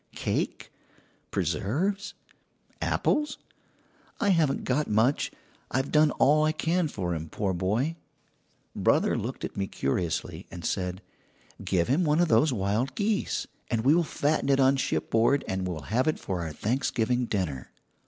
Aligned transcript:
Cake, 0.15 0.71
preserves, 1.29 2.15
apples? 2.81 3.37
I 4.19 4.29
haven't 4.29 4.63
got 4.63 4.87
much; 4.87 5.29
I 5.69 5.77
have 5.77 5.91
done 5.91 6.09
all 6.13 6.43
I 6.43 6.53
can 6.53 6.87
for 6.87 7.13
him, 7.13 7.29
poor 7.29 7.53
boy.' 7.53 7.95
"Brother 8.75 9.15
looked 9.15 9.45
at 9.45 9.55
me 9.55 9.67
curiously, 9.67 10.47
and 10.49 10.65
said: 10.65 11.03
"'Give 11.63 11.87
him 11.87 12.03
one 12.03 12.19
of 12.19 12.29
those 12.29 12.51
wild 12.51 12.95
geese, 12.95 13.45
and 13.69 13.83
we 13.85 13.93
will 13.93 14.03
fatten 14.03 14.49
it 14.49 14.59
on 14.59 14.75
shipboard 14.75 15.45
and 15.47 15.67
will 15.67 15.81
have 15.93 16.07
it 16.07 16.17
for 16.17 16.41
our 16.41 16.51
Thanksgiving 16.51 17.25
dinner.' 17.25 17.69